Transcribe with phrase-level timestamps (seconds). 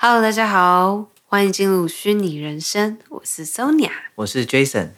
[0.00, 2.96] Hello，大家好，欢迎进入虚拟人生。
[3.08, 4.90] 我是 Sonia，我是 Jason。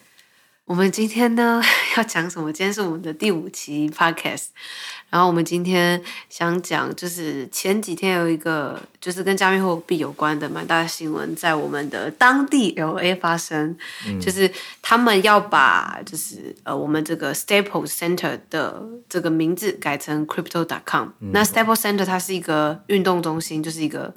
[0.67, 1.62] 我们今天呢
[1.96, 2.53] 要讲什么？
[2.53, 4.49] 今天是我们的第五期 Podcast。
[5.08, 13.74] 然后我们今天想讲，就是前几天有一个就是跟加密货币有关的蛮大的新闻，在我们的当地 LA 发生，
[14.06, 21.30] 嗯、就是他们要把就是呃我们这个 Staples Center 的这个名字改成 Crypto.com、嗯。
[21.32, 24.14] 那 Staples Center 它是一个运动中心，就是一个。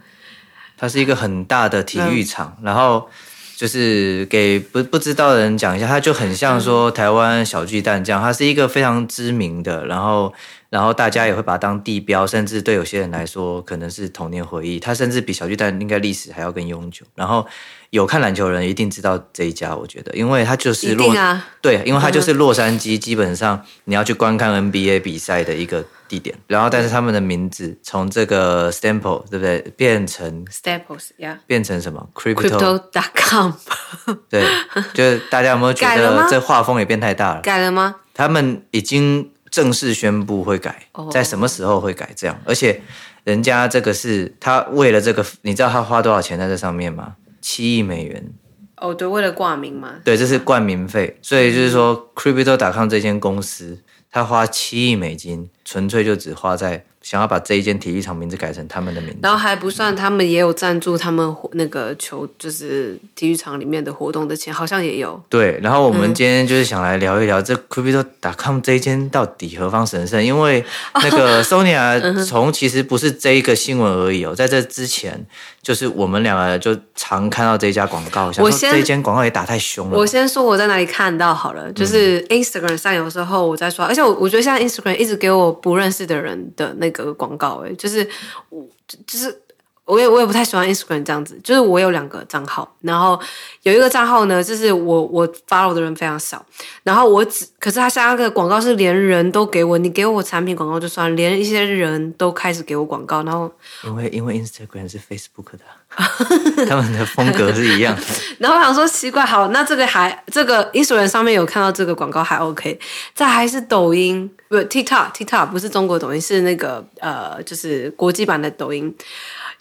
[0.84, 3.08] 它是一个很大的体育场，嗯、然后
[3.55, 10.34] 就是给不不知道的人讲一下，它就很像说台湾小巨蛋这样，它是一个非常知名的，然后
[10.70, 17.48] 然后大家也会把它当地标，甚至对有些人来说可能是童年回忆，它甚至比小巨蛋应该历史还要更悠久，然后。
[17.94, 26.38] 有看篮球的人一定知道这一家，我觉得，因为它就是洛，啊、对，因为它就是洛杉矶，基本上你要去观看 NBA 比赛的一个地点。
[26.45, 33.52] 然后，但是他们的名字从这个 Staples 对不对，变成 Staples 呀，变成什么 Crypto.com？
[34.30, 34.45] 对，
[34.94, 37.42] 就是大家有没有觉得这画风也变太大了？
[37.42, 37.95] 改了吗？
[38.14, 42.11] 他们已经正式宣布会改，在什么时候会改？
[42.16, 42.80] 这样，而且
[43.23, 47.16] 人家这个是他为了这个，你知道他花多少钱在这上面吗？
[47.42, 48.31] 七亿美元，
[48.77, 53.80] 哦，对，为了挂名嘛，对，这是冠名费，所以就是说，Crypto.com 这间公司，
[54.14, 56.86] 他花七亿美金，纯粹就只花在。
[57.03, 65.22] 想要把这一间体育场名字改成他们的名字，然后还不算，他们也有赞助他们那个球，就是体育场里面的活动的钱，好像也有。
[65.28, 70.23] 对，然后我们今天就是想来聊一聊这 Crypto.com 这一间到底何方神圣？
[70.23, 75.25] 因为那个 Sonia 从其实不是这一个新闻而已哦，在这之前，
[75.64, 79.97] 就是我们两个就常看到这一家广告，我先这一间广告也打太凶了。
[79.97, 86.94] 我先说我在哪里看到好了，就是 Instagram 上有时候我在刷，而且我我觉得现在 Instagram 一直给我不认识的人的那个。
[87.03, 88.08] 个广告哎，就是
[88.48, 88.65] 我，
[89.05, 89.42] 就是
[89.86, 91.39] 我也我也不太喜欢 Instagram 这样子。
[91.44, 93.20] 就是我有两个账号，然后
[93.64, 96.45] 有一个账号呢，就是我我 follow 的人非常少，
[96.83, 103.52] 然后我只可是他下那个广告是连人都给我，你给我产品广告就算，连一些人都开始给我广告，然后
[103.83, 105.66] 因为因为 Instagram 是 Facebook 的，
[106.67, 108.02] 他们的风格是一样的。
[108.39, 112.80] 然后我想说奇怪，好，那这个还这个 Instagram 上面有看到这个广告还 OK，
[113.14, 114.30] 再还是抖音。
[114.48, 118.95] 不，TikTok，TikTok 不是中国抖音，是那个呃，就是国际版的抖音，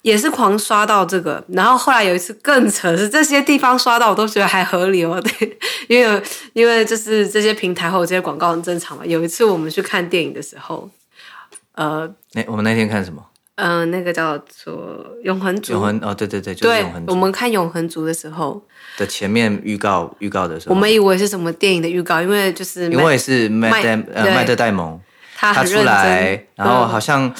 [0.02, 1.42] 也是狂刷到这个。
[1.48, 5.58] 然后后来有一次更扯，是这些地方刷到我都觉得还合理哦，对，
[5.88, 9.06] 因为因为就是这些平台或者这些广告很正常嘛。
[9.06, 10.88] 有一次我们去看电影的时候，
[11.74, 13.24] 呃，那我们那天看什么？
[13.56, 14.74] 嗯、呃，那个叫做
[15.24, 15.72] 《永恒族》。
[15.76, 17.12] 永恒哦，对对对，就是永恒族。
[17.12, 18.60] 我们看《永恒族》的时候。
[18.98, 24.98] 的前面预告预告的时候，我们以为是什么电影的预告，因为就是因为是麦戴呃麦特戴蒙，
[25.36, 27.26] 他他出来，然后好像。
[27.26, 27.34] 嗯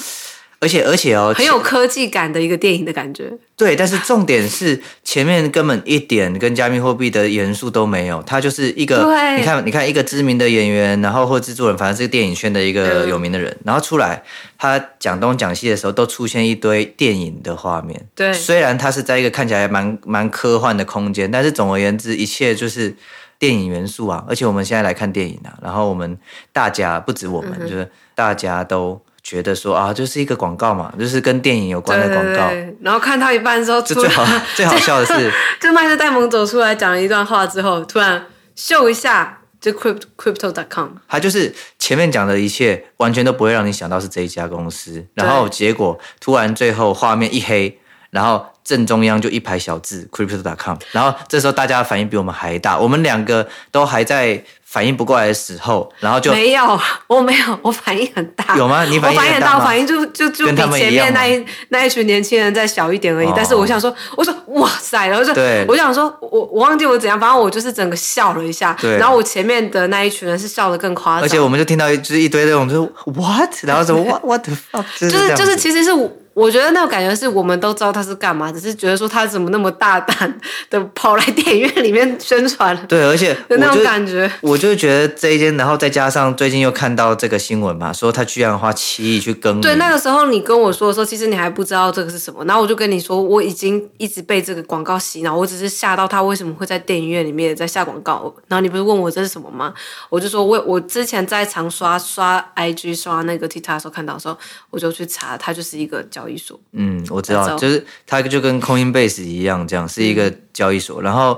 [0.63, 3.31] 而且而且哦，很有科技感的一个电影的感觉。
[3.57, 9.05] 对，但是重点是前面根本一点跟加密货币的元素都没有，它就是一个，
[9.37, 14.23] 你看你看一个知名的演员，然后或制作人，反正是电影圈的一个有名的人，嗯、然后出来
[14.57, 18.07] 他讲东讲西的时候，都出现一堆电影的画面。
[18.15, 22.95] 对，虽然他是在一个看起来蛮蛮科幻的空间，但是总而言之，一切就是
[23.37, 24.25] 电影元素啊。
[24.27, 26.17] 而且我们现在来看电影啊，然后我们
[26.51, 29.01] 大家不止我们，嗯、就是大家都。
[29.23, 32.49] 觉得说啊，就是一个广告嘛，就是跟电影有关的广告。
[32.49, 38.25] 对对对，然后看到一半之后，就最好 最好笑的是， 就麦克戴蒙走出来讲了一段话之后，突然
[38.55, 47.79] 秀一下就 crypto.com，他就是前面讲的一切完全都不会让你想到是这一家公司，然后结果突然最后画面一黑，
[48.13, 54.41] 然后正中央就一排小字 crypto.com，然后这时候大家的反应比我们还大，我们两个都还在。
[54.73, 58.57] 反应不过来的时候，然后就没有，我没有，我反应很大。
[58.57, 58.83] 有吗？
[58.85, 59.19] 你反应很大吗？
[59.19, 63.27] 我反应很大，我反应就就就比前面那一那一群年轻人再小一点而已。
[63.27, 68.75] 哦、但是我想说，我说哇塞，然后就对我想说，我我忘记我怎样，反正我就是整个笑了一下。
[68.81, 68.97] 对。
[68.97, 75.91] 然后我前面的那一群人是笑的更夸张，而且我们就听到一就是一堆那种就是 what，然后什么 what what the fuck，就是就是其实是
[76.33, 76.53] 我。
[76.53, 80.39] 觉得那种感觉是我们都知道他是干嘛，只是觉得说他怎么那么大胆
[80.69, 82.77] 的跑来电影院里面宣传。
[82.85, 89.59] 对，而且 有那种感觉，我就觉得这一间，然后再加上最近又看到这个新闻嘛，说他居然花七亿去更。
[89.61, 98.31] 对，那个时候你跟我说的时候，其实你还不知道这个是什么，然后我就跟你说，我已经一直被这个广告洗脑，我只是吓到他为什么会在电影院里面在下广告。
[98.47, 99.73] 然后你不是问我这是什么吗？
[100.09, 104.37] 我就说我我之前在常刷刷 IG 刷那个 TikTok 的时候看到的时候，
[104.69, 106.22] 我就去查，他就是一个叫。
[106.23, 111.01] 交易所，嗯，我知道，就是它就跟 Coinbase 一样，这样是一个交易所。
[111.01, 111.37] 嗯、然后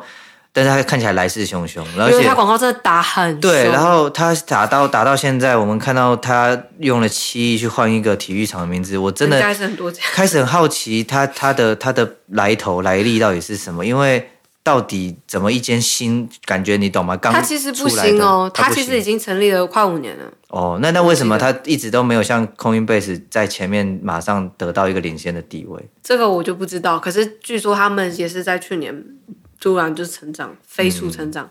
[0.54, 13.86] 但是他看起来来势汹汹，而且因为他广告真的打很对，然后他打到打到现在，我们看到他用了七亿去换一个体育场的名字，我真的开始很好奇他他的他的来头来历到底是什么？
[13.86, 14.30] 因为
[14.66, 17.16] 到底怎么一间新感觉你懂吗？
[17.16, 20.26] 刚他其实不行哦，他其实已经成立了快五年了。
[20.48, 25.88] 哦，那那为什么他一直都没有像 Coinbase 在前面马上得到一个领先的地位？
[26.02, 26.98] 这个我就不知道。
[26.98, 29.06] 可是据说他们也是在去年。
[29.58, 31.50] 突然就成长，飞速成长，嗯、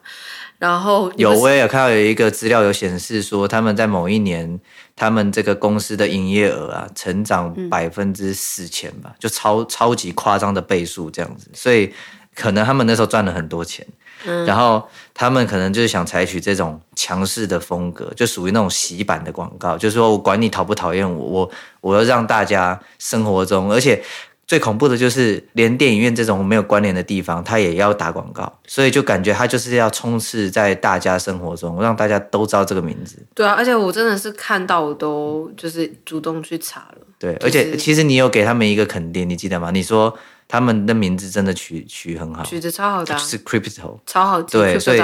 [0.59, 4.61] 然后有我也有看到有一个资料有显示说，他们在某一年，
[4.95, 11.93] 他们这个公司的营业额啊，成长百分之四千吧，嗯、就超超级夸张的倍数这样子，所以
[12.35, 13.87] 可能他们那时候赚了很多钱，
[14.27, 21.51] 嗯、然后他们可能就是想采取这种强势的风格，就属于那种洗版的广告，就是说我管你讨不讨厌我，我
[21.81, 24.03] 我要让大家生活中，而且。
[24.47, 33.17] 最恐怖的就是，连电影院这种没有关联的地方，他也要打广告，所以就感觉他就是要充斥在大家生活中，让大家都知道这个名字。
[33.35, 36.99] 对啊，而且我真的是看到我都就是主动去查了。
[37.19, 39.71] 对，就是、而且其实你有给他们一个肯定，你记得吗？
[39.71, 40.15] 你说
[40.47, 44.43] 他们的名字真的取取很好，取的超好的、啊，就是 Crypto，超好。
[44.43, 45.03] 对，所以。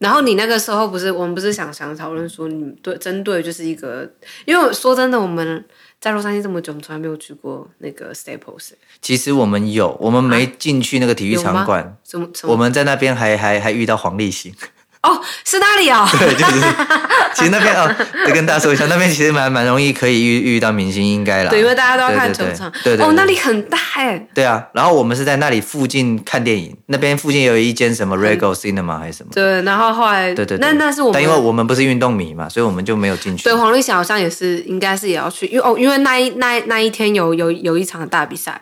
[0.00, 4.10] 然后你那个时候不是我们不是想想讨论说，你对针对就是一个，
[4.46, 5.64] 因为说真的我们。
[6.02, 8.72] 在洛杉矶这么久，我们从来没有去过那个 Staples。
[9.00, 11.96] 其实我们有，我们没进去那个体育场馆。
[12.42, 14.52] 我们在那边还还还遇到黄立行。
[15.02, 16.06] 哦，是那里哦？
[16.18, 16.60] 对，就是。
[17.34, 17.88] 其实那边哦，
[18.26, 21.50] 得跟大家说一下，那边其实蛮蛮容易可以遇遇到明星，应该啦。
[21.50, 22.70] 对，因为大家都要看球场。
[22.84, 23.04] 对对。
[23.04, 24.24] 哦，那里很大哎。
[24.34, 29.30] 对啊，然后我们是在那里附近看电影，那边附近有一间什么 Regal Cinema 还是什么？
[29.34, 33.44] 对，然后后来对对，那那是我们，但因为我们不是运动迷嘛，所以我们就没有进去。
[33.44, 38.60] 对，黄立行好像也是，应该是也要去，因为哦，因为那一那那一天有有有一场大比赛，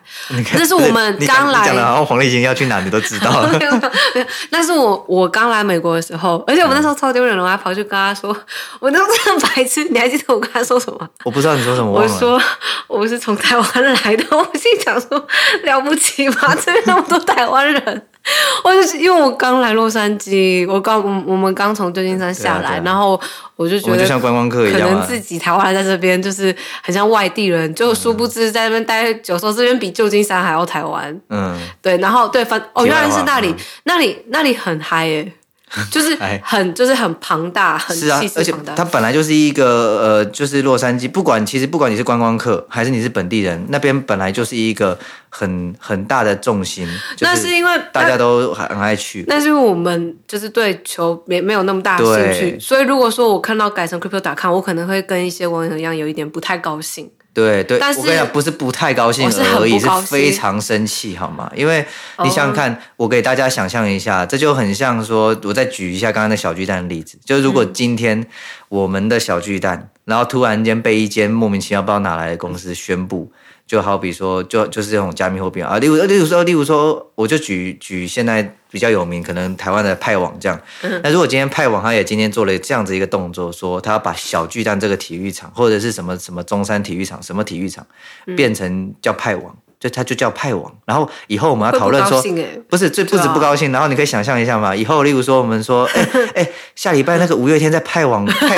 [0.54, 3.46] 那是我们 刚来，然后黄立行要去哪，你都知道。
[3.58, 3.80] 没有没
[4.14, 7.10] 有，那是我我刚来美国的时候，而且我们那时候超。
[7.10, 8.30] 丢人了，我还跑去跟他说，
[8.78, 11.08] 我都这么白痴，你还记得我跟他说什么？
[11.24, 11.90] 我不知道你说什么。
[11.90, 12.40] 我说
[12.86, 13.66] 我是从台湾
[14.04, 15.18] 来的，我心想说
[15.64, 16.54] 了不起吗？
[16.64, 18.02] 这边那么多台湾人，
[18.62, 23.20] 我就是因为我刚来洛杉矶，我刚我我们刚从旧金山下来，啊啊、然后
[23.56, 26.54] 我就觉得就像观光客一样，可能自己台湾人在这边就是
[26.84, 31.20] 很像外地人，就殊不知在那边待久，说这边比旧金山还要台湾。
[31.28, 35.32] 嗯，对，然后对，反哦，原来是那里，嗯、那里那里很嗨耶。
[35.90, 37.96] 就是很就是很庞大，很。
[37.96, 39.64] 是啊，而且它本来就是一个
[40.00, 46.88] 呃，就是洛杉矶，不管其实不管你是观光客还是你是本地人，那边本来就是一个很很大的重心。
[47.20, 49.24] 那是因为大家都很爱去。
[49.28, 57.10] 那是因为我们就是对球没没有那么大兴趣，所以如果说我看到改成 Crypto.com，我可能会跟一些网友一样，有一点不太高兴。
[57.32, 61.50] 对对，但是我跟你讲，不是不太高兴而已，是，是非常生气，好吗？
[61.54, 61.86] 因为
[62.24, 68.26] 你想想看，我给大家想象一下，这就很像说，我再举一下刚刚的小巨蛋的例子，就是如果今天
[68.68, 73.32] 我们的小巨蛋，然后突然间被一间莫名其妙不知道哪来的公司宣布。
[73.70, 80.60] 就好比说，就就是这种加密货币啊，例如例如说，例如说，我就举举现在比较有名，可能台湾的派网这样。
[80.82, 87.86] 嗯、那如果今天派网，他也今天做了这样子一个动作，说他要把小巨蛋这个体育场，或者是什么什么中山体育场，什么体育场，
[88.36, 90.74] 变成叫派网，就他就叫派网。
[90.84, 98.56] 然后以后我们要讨论说，不，不是最不止不高兴，啊、然后你可以想象一下嘛，以后例如说我们说， 哎哎，下礼拜那个五月天在派网开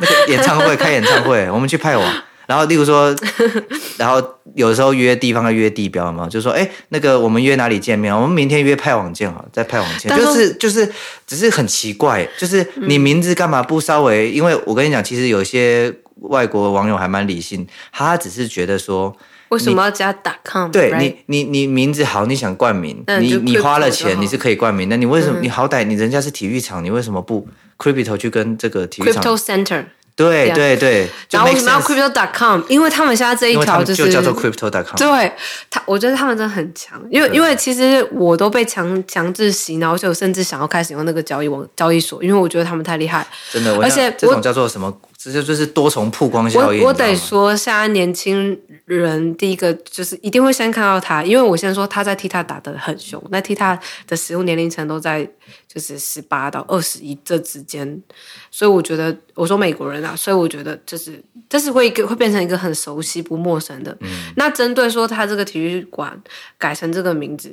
[0.00, 2.12] 那个演唱会开演唱会，我们去派网。
[2.46, 3.14] 然后，例如说，
[3.98, 4.22] 然后
[4.54, 8.14] 有时候约地方要约地标嘛，就说，哎，那个我们约哪里见面？
[8.14, 10.16] 我们明天约派网见好，在派网见。
[10.16, 10.88] 就是就是，
[11.26, 14.30] 只是很奇怪，就是你名字干嘛不稍微？
[14.30, 19.14] 因为我跟你讲，其实有些外国网友还蛮理性，他只是觉得说，
[19.48, 20.70] 为什么要加 .com？
[20.70, 25.40] 对你，你你名字好，你想冠名，你你花了钱，你是可以冠名，那你为什么？
[25.40, 29.84] 你好歹你人家是体育场，你为什么不 Crypto 去跟这个体育场？Crypto Center。
[30.16, 32.62] 对对对，然后为什么要 crypto.com？
[32.68, 34.96] 因为他们现在这一条就是就叫做 crypto.com。
[34.96, 35.30] 对
[35.68, 43.26] 他，我觉得他们真的很强，因为因为其实我都被强强制洗脑，而且我甚至想要开始用那个交易网交易所，因为我觉得他们太厉害。
[43.52, 44.90] 真的，而且这种叫做什么？
[45.26, 46.80] 这就就是多重曝光效应。
[46.80, 55.28] 我我得说，现在年轻人第一个就是一定会先看到他，因为我先说他在 TikTok 打的很凶，那 TikTok 的使用年龄层都在。
[55.68, 58.02] 就是十八到二十一这之间，
[58.50, 63.94] 所以我觉得我说美国人啊，所以我觉得就是这是会会变成一个很熟悉不陌生的。
[64.00, 66.18] 嗯，那针对说他这个体育馆
[66.56, 67.50] 改成这个名字，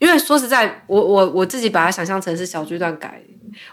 [0.00, 3.22] 因为说实在，我我我自己把它想象成是小巨蛋改，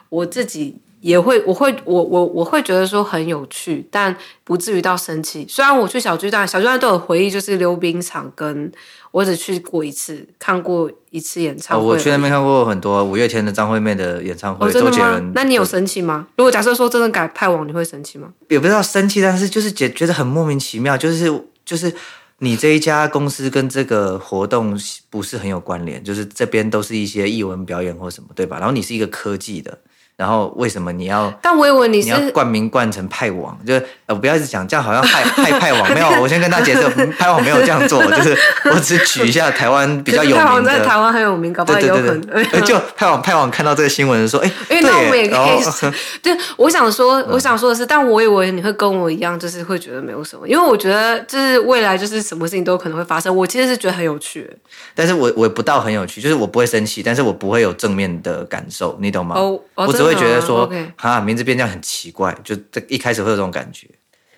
[0.10, 5.46] 我自己也会，我会，我我我会觉得说很有趣，但不至于到生气。
[5.48, 8.72] 虽然我去小巨蛋，小巨蛋都有回忆，就是溜冰场，跟
[9.12, 11.86] 我只去过一次，看过一次演唱会。
[11.86, 14.96] 哦，我去那边看过很多五月天的张惠妹的演唱会，哦、真的吗？
[14.96, 15.32] 周杰伦。
[15.36, 16.28] 那你有生气吗？
[16.36, 18.34] 如果假设说真的改派网，你会生气吗？
[18.50, 21.32] 也不知道生气，但是就是觉觉得很莫名其妙，就是
[21.64, 21.94] 就是
[22.40, 24.76] 你这一家公司跟这个活动
[25.12, 28.58] 不是很有关联，就是这边都是一些艺文表演或什么，对吧？
[28.58, 29.78] 然后你是一个科技的。
[30.18, 31.32] 然后为什么你要？
[31.42, 36.10] 但我以为你是你要冠名冠成派网，就是呃不要一直讲这样，好像害 害派网没有。
[36.20, 38.36] 我先跟大家解释，派网没有这样做，就是
[38.74, 40.44] 我只举一下台湾比较有名的。
[40.44, 42.22] 派网在台湾很有名，搞不好有可能。
[42.22, 45.92] 对对对对就派网派网看到这个新闻说，哎，因为那我们也可以。
[46.24, 53.36] 对，我想说，我想说的是，但我以为你会跟我一样，就是会觉得没有什么，因为我觉得就是未来就是什么事情都可能会发生。
[53.36, 54.50] 我其实是觉得很有趣，
[54.96, 59.36] 但是我我不到很有趣，就是我不会生气，但是我不会有正面的感受，你懂吗？
[59.38, 60.68] 哦，我只会觉得说。
[60.96, 63.88] 哈，名字变这样很奇怪，就这一开始会有这种感觉，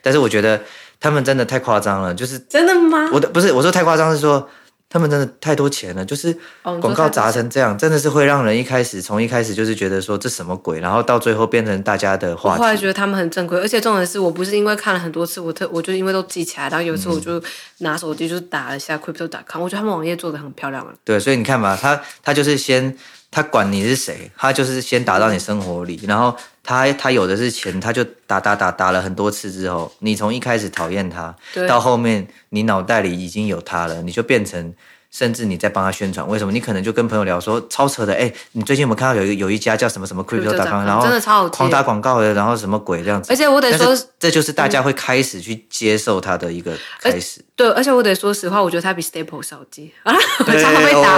[0.02, 0.62] 但是我觉得
[1.00, 3.10] 他们真的太夸张了，就是真的吗？
[3.12, 4.48] 我的不是我说太夸张是说
[4.90, 12.62] 他们真的太多钱了，就是广告砸成这样，真的是会让人一开始从一开始就是觉得说这什么鬼，然后到最后变成大家的话题。
[12.62, 17.42] 我后来觉得他们很正规，而且重点是我不是因为看了很多次，我特我就因为都记起来，然后有一次我就
[17.80, 20.94] 拿手机就打了一下 crypto.com，我觉得他们网页做的很漂亮了。
[21.04, 22.96] 对，所以你看嘛，他他就是先。
[23.32, 31.36] 他管你是谁，他就是先打到你生活里，然后他他有的是钱，他就打打打打了很多次之后，你从一开始讨厌他，
[31.68, 34.74] 到后面你脑袋里已经有他了，你就变成。
[35.12, 36.52] 甚至你在帮他宣传，为什么？
[36.52, 43.34] 你可能就跟朋友聊说超扯的，哎，你最近有没有看到有一有一家叫什么什么 Crypto.com，然后真的超好，狂打广告的，然后什么鬼这样子？
[43.34, 47.42] 而且我得说，这就是大家会开始去接受他的一个开始。
[47.56, 51.18] 对，而且我得说实话，我觉得他比 Staple 少记啊， 对常常被打。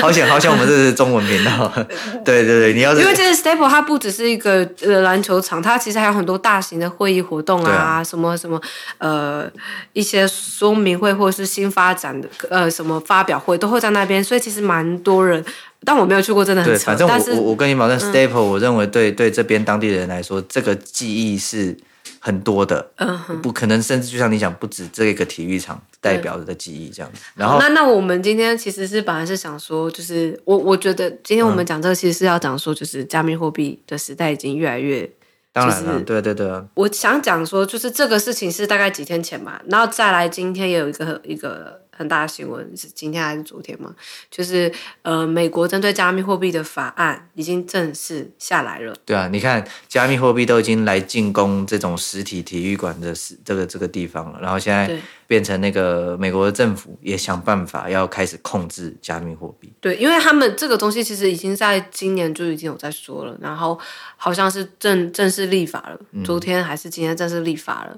[0.00, 1.72] 好险好险，我们这是中文频道。
[2.24, 8.60] 对对对，你要是因为这是 Staple 它不只是一个呃篮球场，它其实还有很多大型的会议活动啊，什么什么
[8.98, 9.48] 呃
[9.92, 12.68] 一些说明会或者是新发展的呃。
[12.80, 15.44] 什么发表会都会在那边，所以其实蛮多人，
[15.84, 16.86] 但我没有去过，真的很扯。
[16.86, 21.76] 反正我是我我跟你保证，Staple，、嗯、我认为对对这边当地人来说，这个记忆是
[22.18, 27.20] 很多的，嗯，不可能，甚至就像你讲，不止这个体育场代表的记忆这样子。
[27.34, 35.10] 然后，那那我们今天其实是本来是想说，就是我我觉得今天我们讲这个，其实是要讲说，就是加密货币的时代已经越来越。
[35.52, 36.48] 当然了，对对对。
[36.74, 43.94] 我想讲说，就是这个事情是大概几天前嘛，然后再来今天也有一个一个很大的新闻，是今天还是昨天嘛？
[44.30, 48.96] 就是呃，美国针对加密货币的法案已经正式下来了。
[49.04, 53.14] 对啊，你看加密货币都已经来进攻这种实体体育馆的
[53.44, 54.98] 这个这个地方了，然后现在。
[55.30, 59.72] 变成那个美国的政府也想办法要开始控制加密货币。
[59.80, 63.78] 对，因为他们这个东西其实已经在今年就已经有在说了，然后
[64.16, 67.96] 好像是正正式立法了，昨天还是今天正式立法了。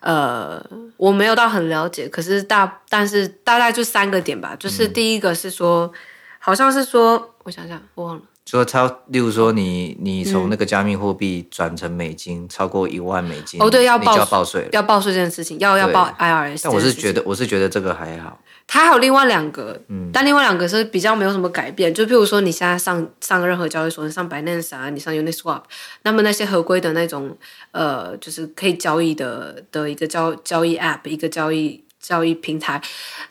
[0.00, 0.66] 嗯、呃，
[0.96, 5.92] 我没有到很了解，可是大但是大概就三个点吧，就是第一个是说，嗯、
[6.40, 8.22] 好像是说，我想想，我忘了。
[8.46, 16.60] 说超，例如说你你从那个加密货币转成美金，嗯、超过一万美金，哦对，要报要报税，要报税这件事情，要要报 IRS。
[16.64, 18.38] 但我是觉得，我是觉得这个还好。
[18.66, 21.92] 它还有另外两个，嗯，但另外两个是比较没有什么改变。
[21.92, 25.62] 就譬如说，你现在上上任何交易所，你上 Binance 啊，你上 Uniswap，
[26.02, 27.36] 那么那些合规的那种，
[27.72, 31.83] 呃，就是可以交易的的一个交交易 App，一个交易。
[32.04, 32.78] 交易平台，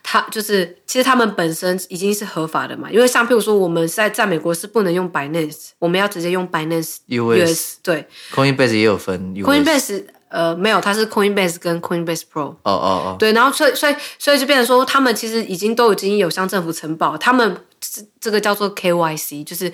[0.01, 19.71] 它就是其实他们本身已经是合法的嘛，因为像譬如说我们在在美国是不能用 Binance，我们要直接用 Binance US, 对，Coinbase 也有分 US，Coinbase 呃没有，它是 Coinbase 跟 Coinbase Pro，哦哦哦，对，然后所以所以所以就变成说他们其实已经都已经有向政府承保，他们这这个叫做 KYC，就是。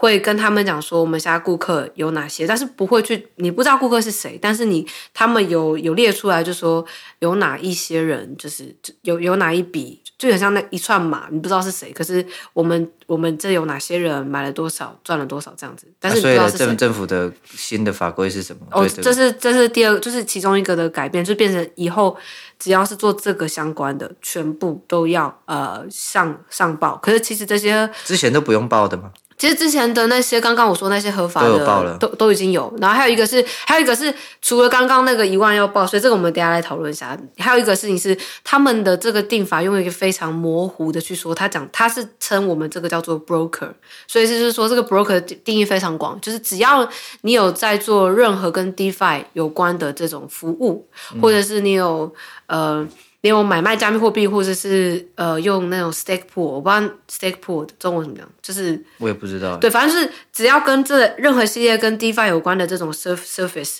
[0.00, 6.82] 会跟他们讲说，我们现在顾客有哪些，但是不会去，你不知道顾客是谁，但是你他们有有列出来，就说
[7.18, 12.22] 有哪一些人，就是有有哪一笔，就很像那一串码，你不知道是谁，可是
[12.52, 16.50] 我们我们这有哪些人买了多少，赚了多少这样子，但是你不知道。
[16.50, 18.66] 政政府的新的法规是什么？
[18.70, 22.14] 哦，这是这是第二，就是其中一个的改变，就变成以后
[22.58, 26.98] 只要是做这个相关的，全部都要呃上上报。
[26.98, 29.10] 可是其实这些之前都不用报的吗？
[29.40, 32.70] 其实之前的那些，刚刚我说那些合法的都了，都都已经有。
[32.78, 37.18] 然后还有一个是，还有一个是，除了刚刚那个一万要报，所以这个我们等下来讨论一下。
[37.38, 43.70] 还有一个事情是，他们的这个定法用一个非常模糊的去说，他讲他是称我们这个叫做 broker，
[44.06, 46.86] 所以就是说这个 broker 的定义非常广，就是只要
[47.22, 50.86] 你有在做任何跟 DeFi 有关的这种服务，
[51.22, 52.12] 或者是你有
[52.48, 52.86] 呃。
[53.22, 59.56] 连我买卖加密货币，或者是呃用那种 stake pool，我不知道 stake pool 的中文怎么样，就是我也不知道。
[59.58, 63.78] 对，反正就是只要跟这任何系列跟 DeFi 有关的这种 surface，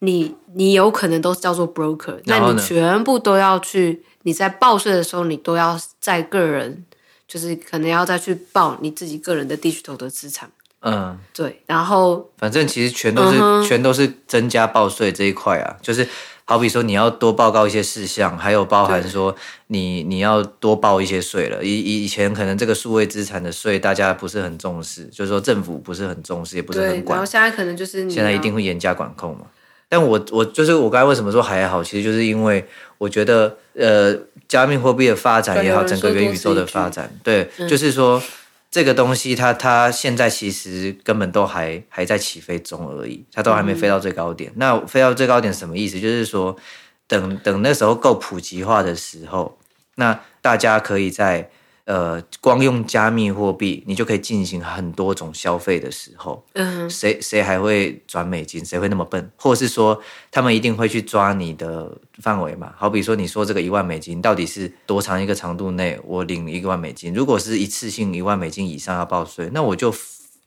[0.00, 6.84] 你你有可能都是叫做 broker，那你全部都要去，你在报税的时候，你都要在个人，
[7.26, 10.50] 就是可能要再去报你自己个人的 digital 的资产。
[10.84, 16.04] 嗯，对，然后反正其实全都是、嗯、全都是增加报税这一块啊，就是
[16.44, 19.34] 好比说你要多报告一些事项，还有包含说
[19.68, 21.62] 你你要多报一些税了。
[21.62, 27.16] 以以前可能这个数位资产的税大家不是很重视，就是说政府不是很重视，也不是很管。
[27.16, 29.46] 然后现在可能就是现在一定会严加管控嘛。
[29.88, 32.64] 但我我就是我刚才为什么说还好，其实就是因为
[32.98, 34.14] 我觉得呃，
[34.48, 38.22] 加密货币的发展也好，整个元宇宙的发展，对，嗯、就是说。
[38.72, 44.50] 这个东西它，它现在其实根本都还还在起飞中而已，它都还没飞到最高点。
[44.56, 46.00] 那飞到最高点什么意思？
[46.00, 46.56] 就是说，
[47.06, 49.56] 等等那时候够普及化的时候，
[49.94, 51.48] 那大家可以在。
[51.84, 58.64] 呃，光用加密货币，你就可以进行很多种消费的时候，嗯，谁谁还会转美金？
[58.64, 59.28] 谁会那么笨？
[59.36, 62.72] 或者是说，他们一定会去抓你的范围嘛？
[62.76, 67.12] 好比说，你说这个一万美金到底是多长一个长度内我领一万美金？
[67.12, 69.92] 如果是一次性一万美金以上要报税，那我就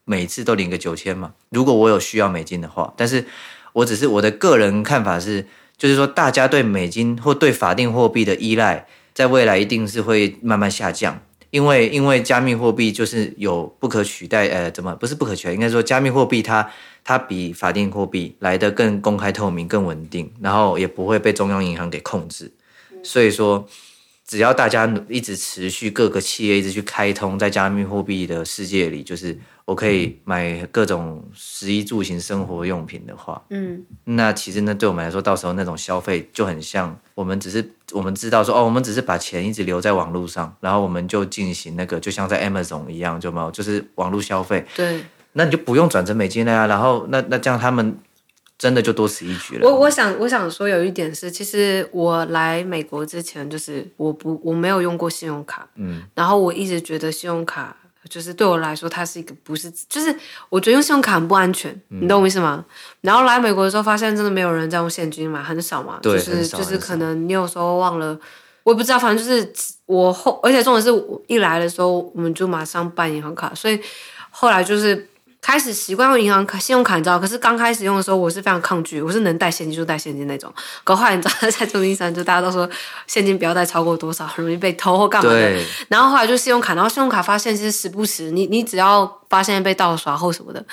[0.05, 1.33] 每次都领个九千嘛。
[1.49, 3.25] 如果我有需要美金的话，但是
[3.73, 5.45] 我只是我的个人看法是，
[5.77, 8.87] 就是说大家对美金或对法定货币的依赖。
[9.15, 11.19] 在未来一定是会慢慢下降，
[11.49, 15.53] 因为因为加密货币就是有不可取代，呃，怎么不是不可取代？
[15.53, 16.69] 应该说加密货币它
[17.03, 22.51] 它比法定货币来得更公开透明、更稳定，然后也不会被中央银行给控制，
[23.01, 23.67] 所以说。
[24.27, 45.01] 只要大家一直持续，各个企业一直去开通，在加密货币的世界里，就是我可以买各种食衣住行生活用品的话，嗯，那其实呢，对我们来说，到时候那种消费就很像我们只是我们知道说，哦，我们只是把钱一直留在网络上，然后我们就进行那个，就像在 Amazon 一样，就没有，就是网络消费，对，
[45.33, 47.95] 那你就不用转成美金了呀，然后那那这样他们。
[48.57, 49.67] 真的就多此一举了。
[49.67, 57.75] 我我想我想说有一点是，其实我来美国之前，就是我不我没有用过信用卡，嗯，然后我一直觉得信用卡
[58.09, 60.15] 就是对我来说，它是一个不是，就是
[60.49, 62.63] 我觉得用信用卡很不安全，嗯、你懂我意思吗？
[63.01, 68.17] 然后来美国的时候，发现真的没有人在用现金嘛，很少嘛，对就是就是可能你有时候忘了，
[68.63, 69.51] 我也不知道，反正就是
[69.85, 73.77] 我后，而且重点是我一来的时候，我们就马上办银行卡，所以
[74.29, 75.09] 后来就是。
[75.45, 77.19] 开始习惯用银行卡、信用卡，你知道？
[77.19, 80.51] 可是刚开始用的时候，我是非常抗拒，我是能带现金就带现金那种。
[80.83, 82.67] 可后来你知道，在中金山就大家都说
[83.05, 85.61] 现金不要带超过多少，很容易被偷或干嘛的。
[85.87, 90.65] 然后后来就信用卡，然后信用卡发现其实时不时，你你只要发现被盗刷或什么的。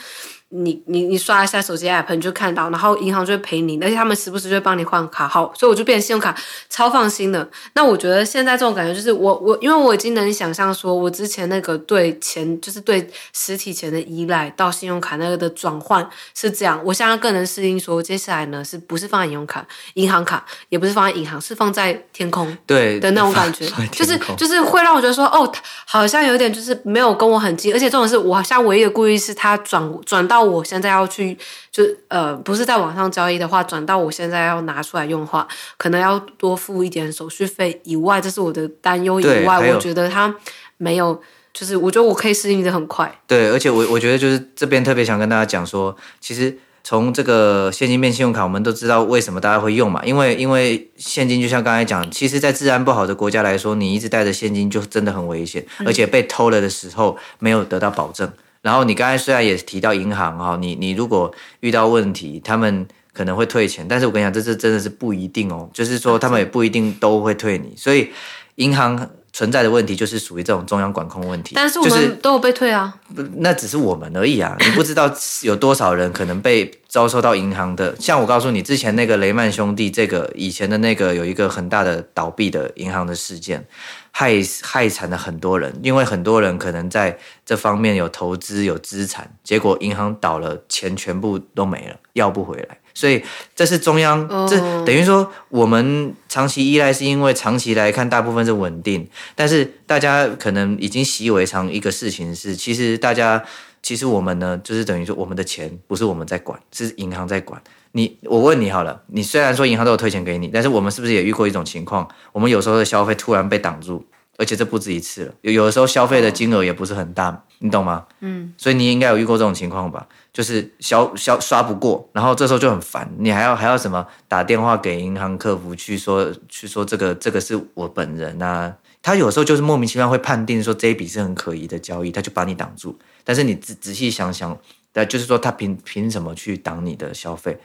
[0.55, 6.37] 你你你刷一下手机 app，你就看到，然后银行就会赔你，而且他们时不时就会帮你换卡号，所以我就变信用卡
[6.69, 7.49] 超放心的。
[7.73, 25.51] 那我觉得现在这种感觉就是我我因为我已经能想象说，我之前那个对钱就是对实体钱的依赖到信用卡那个的转换是这样，我现在更能适应说，接下来呢是不是放在银行卡、银行卡，也不是放在银行，是放在天空对的那种感觉，就是就是会让我觉得说，哦，
[25.87, 30.42] 好像有点就是没有跟我很近，而且这种是我好像唯一的顾虑是它转转到。
[30.45, 31.37] 我现在要去，
[31.71, 40.35] 就呃，不是在网上交易的话，转到我现在要拿出来用的话，可能要多付一点手续费以外，这是我的担忧以外，我觉得它
[40.77, 41.21] 没有，
[41.53, 43.21] 就是我觉得我可以适应的很快。
[43.27, 58.33] 对，而且我我觉得就是这边特别想跟大家讲说，其实从这个现金变信用卡，我们都知道为什么大家会用嘛，因为因为现金就像刚才讲，其实，在治安不好的国家来说，你一直带着现金就真的很危险，嗯、而且被偷了的时候没有得到保证。
[58.63, 68.11] 然后你刚才虽然也提到银行哈，你你如果遇到问题，他们可能会退钱，但是我跟你讲，这是真的是不一定哦，就是说他们也不一定都会退你，所以
[68.55, 71.55] 银行存在的问题就是属于这种中央管控问题。
[71.55, 83.67] 但是我们都有被退啊，就是，那只是我们而已啊，你不知道有多少人可能被遭受到银行的，像我告诉你，之前那个雷曼兄弟这个以前的那个有一个很大的倒闭的银行的事件。
[84.15, 92.79] 害害惨了很多人，因为很多人可能在这方面有投资有资产，结果银行倒了，钱全部都没了，要不回来。
[92.95, 93.23] 所以
[93.55, 103.43] 这是中央，这等于说我们长期依赖，是因为长期来看大部分是稳定，但是大家可能已经习以为常一个事情是，其实大家
[103.83, 107.61] 其实我们呢，就是等于说我们的钱不是我们在管，是银行在管。
[107.95, 112.09] 你我问你好了，你虽然说银行都有退钱给你，但是我们是不是也遇过一种情况？
[112.33, 114.07] 我们有时候的消费突然被挡住，
[114.39, 115.35] 而且这不止一次了。
[115.43, 118.07] 有有的时候消费的金额也不是很大，哦、你懂吗？
[118.21, 120.07] 嗯，所以你应该有遇过这种情况吧？
[120.33, 128.75] 就是消消刷不过，然后这时候就很烦，你还要还要什么打电话给银行客服去说去说这个这个是我本人啊。
[129.03, 132.99] 他有时候就是莫名其妙会判定说这一笔是很可疑的交易，他就把你挡住。
[133.25, 134.57] 但是你仔仔细想想，
[134.95, 137.59] 那就是说他凭凭什么去挡你的消费？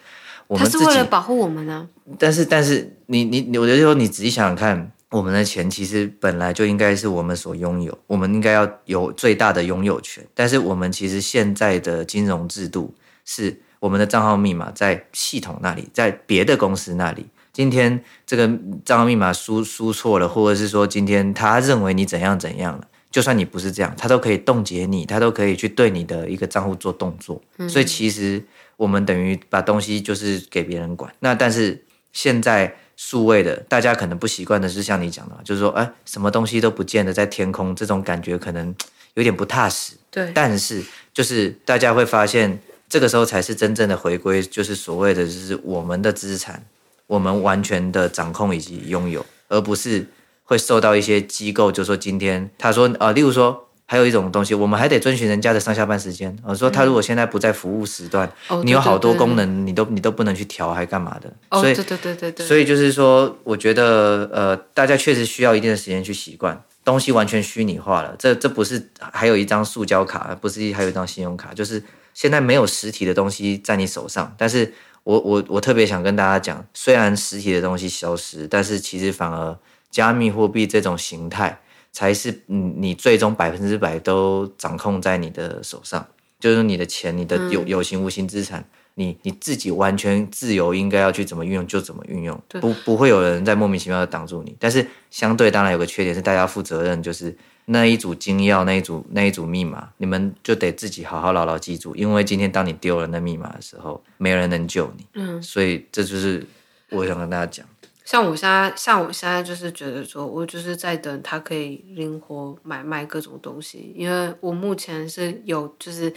[0.47, 2.15] 我们他是为了保护我们呢、啊。
[2.19, 4.91] 但是但是你你我觉得说你仔细想想看。
[5.09, 10.21] 我们的钱其实本来就应该是我们所拥有，我们应该要有最大的拥有权。
[10.33, 12.93] 但是我们其实现在的金融制度
[13.23, 17.25] 是我们的账号密码在系统那里，在别的公司那里。
[17.53, 18.51] 今天这个
[18.83, 27.41] 账号密码输输错了，或者是说今天他认为你怎样怎样了，就算你不是这样，他都可以冻结你，他都可以去对你的一个账户做动作。
[27.69, 28.43] 所以其实
[28.75, 31.13] 我们等于把东西就是给别人管。
[31.19, 32.75] 那但是现在。
[32.97, 38.75] 数位的，大家可能不习惯的是像你讲的，就是说，哎，什么东西都不见得在天空，这种感觉可能
[39.13, 39.93] 有点不踏实。
[40.11, 40.31] 对。
[40.33, 40.83] 但是，
[41.13, 46.65] 就是大家会发现，这个时候才是真正的回归，就是所谓的，就是我们的资产，
[47.05, 50.07] 我们完全的掌控以及拥有，而不是
[50.43, 53.66] 会受到一些机构，就是说今天他说，啊、呃，例如说。
[53.89, 56.37] 还有一种东西，我们还得遵循人家的上下班时间。
[56.43, 61.33] 我说他如果现在不在服务时段，嗯、你有好多功能，你都你都不能去调，还干嘛的？
[61.49, 62.45] 哦，所以对对对对对。
[62.45, 68.13] 所以就是说，我觉得呃，大家确实需要一定的时间去习惯东西完全虚拟化了。
[68.19, 71.81] 这这不是还有一张塑胶卡，不是还有一张信用卡，就是
[72.13, 74.35] 现在没有实体的东西在你手上。
[74.37, 74.73] 但是
[75.03, 79.57] 我我我特别想跟大家讲，虽然实体的东西消失，但是其实反而
[79.89, 81.61] 加密货币这种形态。
[81.97, 86.05] 才是你，你最终百分之百都掌控在你的手上，
[86.39, 94.55] 就是你的钱，你的有有形无形资产，你你自己完全自由，应该要去怎么运用就怎么运用，不不会有人在莫名其妙的挡住你。
[94.59, 105.07] 但是相对当然有个缺点是，大家负责任，就是那一组金钥，那一组那一组密码，你们就得自己好好牢牢记住，因为今天当你丢了那密码的时候，没有人能救你。
[105.15, 106.45] 嗯，所以这就是
[106.91, 107.65] 我想跟大家讲。
[108.07, 116.13] 像我现在，像我现在就是觉得说，我就是在等它可以灵活买卖各种东西，因为我目前是有，就是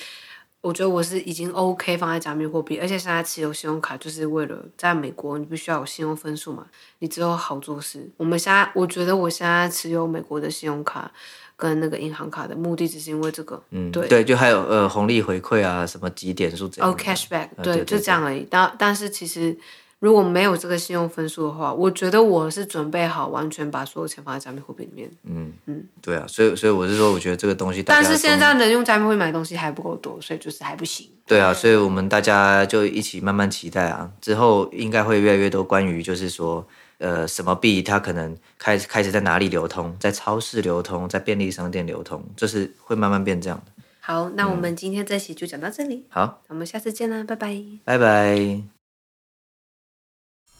[0.61, 6.64] 我觉得我是已经 OK 放在加密货币，而且现在持有信用卡就是为了在美国，你必须要有信用分数嘛，
[7.00, 8.09] 你只有好做事。
[8.16, 11.11] 我们现在，我觉得我现在持有美国的信用卡
[11.57, 18.46] 跟那个银行卡的目的，只是因为这个，嗯，对对，就还有呃红利回馈啊，什么几点数这样，哦，cashback，对，就这样而已。
[18.48, 19.59] 但但是其实。
[20.01, 25.11] 如果没有这个信用分数的话，我觉得我是准备好完全把所有钱放在加密货币里面。
[25.25, 31.09] 嗯嗯，对啊，所以所以我是说，我觉得这个东西，但是现在能用加密货币买东西还不够多，所以就是还不行。
[31.27, 43.73] 对啊，所以我们大家就一起慢慢期待啊，之后应该会越来越多关于就是说，呃，什么币它可能开始开始在哪里流通，在超市流通，在便利商店流通，就是会慢慢变这样的。
[44.01, 45.97] 好，那我们今天这期就讲到这里。
[45.97, 47.63] 嗯、好，我们下次见啦，拜拜。
[47.85, 48.80] 拜拜。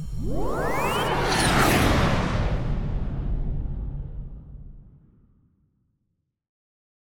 [0.01, 0.80] Música